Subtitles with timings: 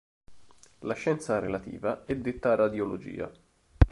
[0.79, 3.31] La scienza relativa è detta radiologia.